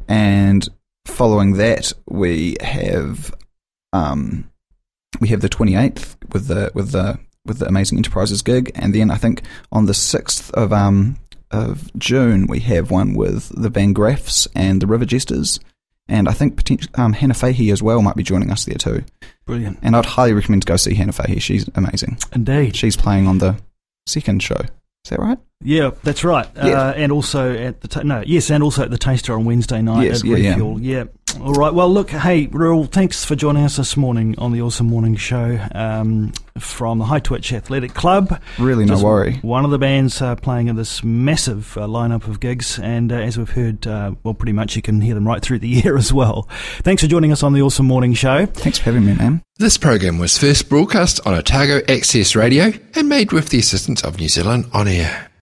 and 0.07 0.67
following 1.05 1.53
that, 1.57 1.93
we 2.07 2.57
have 2.59 3.31
um, 3.93 4.49
we 5.19 5.29
have 5.29 5.41
the 5.41 5.49
twenty 5.49 5.75
eighth 5.75 6.17
with 6.31 6.47
the 6.47 6.71
with 6.73 6.91
the 6.91 7.19
with 7.45 7.59
the 7.59 7.67
Amazing 7.67 7.97
Enterprises 7.97 8.41
gig, 8.41 8.71
and 8.75 8.93
then 8.93 9.09
I 9.11 9.15
think 9.15 9.41
on 9.71 9.85
the 9.85 9.93
sixth 9.93 10.51
of 10.53 10.71
um 10.73 11.17
of 11.51 11.91
June 11.97 12.45
we 12.47 12.59
have 12.61 12.91
one 12.91 13.15
with 13.15 13.49
the 13.59 13.69
Van 13.69 13.93
Graffs 13.93 14.47
and 14.55 14.81
the 14.81 14.87
River 14.87 15.05
Jesters, 15.05 15.59
and 16.07 16.29
I 16.29 16.31
think 16.33 16.57
potentially 16.57 16.93
um, 16.95 17.13
Hannah 17.13 17.33
Fahey 17.33 17.71
as 17.71 17.81
well 17.81 18.01
might 18.01 18.15
be 18.15 18.23
joining 18.23 18.51
us 18.51 18.65
there 18.65 18.77
too. 18.77 19.03
Brilliant. 19.45 19.79
And 19.81 19.95
I'd 19.95 20.05
highly 20.05 20.33
recommend 20.33 20.61
to 20.61 20.67
go 20.67 20.75
see 20.75 20.93
Hannah 20.93 21.11
Fahey. 21.11 21.39
She's 21.39 21.67
amazing. 21.73 22.17
Indeed. 22.33 22.75
She's 22.75 22.95
playing 22.95 23.25
on 23.27 23.39
the 23.39 23.55
second 24.05 24.43
show. 24.43 24.61
Is 25.05 25.09
that 25.11 25.19
right? 25.19 25.39
Yeah, 25.63 25.91
that's 26.03 26.23
right. 26.23 26.47
Yeah. 26.55 26.63
Uh, 26.81 26.93
and 26.95 27.11
also 27.11 27.51
at 27.53 27.81
the 27.81 27.87
ta- 27.87 28.03
no, 28.03 28.21
yes, 28.25 28.51
and 28.51 28.61
also 28.63 28.83
at 28.83 28.91
the 28.91 28.97
Taster 28.97 29.33
on 29.33 29.45
Wednesday 29.45 29.81
night 29.81 30.03
Yes, 30.03 30.19
at 30.21 30.25
yeah, 30.27 30.37
yeah. 30.37 30.49
Refuel. 30.51 30.79
Yeah. 30.81 31.03
All 31.37 31.53
right. 31.53 31.73
Well, 31.73 31.89
look, 31.89 32.09
hey, 32.09 32.47
Raoul, 32.47 32.85
thanks 32.85 33.23
for 33.23 33.35
joining 33.35 33.63
us 33.63 33.77
this 33.77 33.95
morning 33.95 34.35
on 34.37 34.51
the 34.51 34.61
Awesome 34.61 34.87
Morning 34.87 35.15
Show 35.15 35.59
um, 35.73 36.33
from 36.57 36.99
the 36.99 37.05
High 37.05 37.19
Twitch 37.19 37.53
Athletic 37.53 37.93
Club. 37.93 38.41
Really, 38.57 38.85
no 38.85 38.93
Just 38.93 39.03
worry. 39.03 39.35
One 39.37 39.63
of 39.63 39.71
the 39.71 39.77
bands 39.77 40.21
uh, 40.21 40.35
playing 40.35 40.67
in 40.67 40.75
this 40.75 41.03
massive 41.03 41.77
uh, 41.77 41.81
lineup 41.81 42.27
of 42.27 42.39
gigs, 42.39 42.79
and 42.79 43.11
uh, 43.11 43.15
as 43.15 43.37
we've 43.37 43.49
heard, 43.49 43.87
uh, 43.87 44.15
well, 44.23 44.33
pretty 44.33 44.51
much 44.53 44.75
you 44.75 44.81
can 44.81 45.01
hear 45.01 45.15
them 45.15 45.27
right 45.27 45.41
through 45.41 45.59
the 45.59 45.67
year 45.69 45.97
as 45.97 46.11
well. 46.11 46.47
Thanks 46.79 47.01
for 47.01 47.07
joining 47.07 47.31
us 47.31 47.43
on 47.43 47.53
the 47.53 47.61
Awesome 47.61 47.85
Morning 47.85 48.13
Show. 48.13 48.45
Thanks 48.45 48.77
for 48.77 48.85
having 48.85 49.05
me, 49.05 49.13
man. 49.13 49.41
This 49.57 49.77
program 49.77 50.17
was 50.19 50.37
first 50.37 50.69
broadcast 50.69 51.19
on 51.25 51.33
Otago 51.33 51.81
Access 51.87 52.35
Radio 52.35 52.73
and 52.95 53.07
made 53.07 53.31
with 53.31 53.49
the 53.49 53.59
assistance 53.59 54.03
of 54.03 54.19
New 54.19 54.29
Zealand 54.29 54.65
On 54.73 54.87
Air. 54.87 55.28